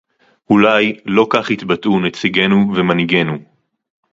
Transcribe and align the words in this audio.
אולי 0.49 0.97
לא 1.05 1.27
כך 1.31 1.51
התבטאו 1.51 1.99
נציגינו 1.99 2.71
ומנהיגינו 2.75 3.37